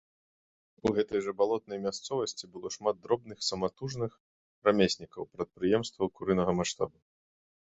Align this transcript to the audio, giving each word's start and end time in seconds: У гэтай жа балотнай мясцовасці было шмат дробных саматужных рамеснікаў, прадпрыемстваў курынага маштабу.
У 0.89 0.91
гэтай 0.95 1.19
жа 1.25 1.31
балотнай 1.41 1.81
мясцовасці 1.83 2.49
было 2.55 2.71
шмат 2.77 2.95
дробных 3.03 3.37
саматужных 3.49 4.11
рамеснікаў, 4.69 5.21
прадпрыемстваў 5.37 6.07
курынага 6.17 6.51
маштабу. 6.63 6.97